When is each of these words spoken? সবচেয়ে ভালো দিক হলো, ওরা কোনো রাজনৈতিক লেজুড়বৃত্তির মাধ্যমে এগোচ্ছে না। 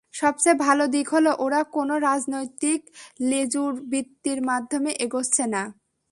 সবচেয়ে 0.13 0.61
ভালো 0.65 0.83
দিক 0.87 1.07
হলো, 1.09 1.31
ওরা 1.39 1.61
কোনো 1.73 1.93
রাজনৈতিক 1.99 2.79
লেজুড়বৃত্তির 3.21 4.39
মাধ্যমে 4.41 4.91
এগোচ্ছে 5.05 5.43
না। 5.47 5.63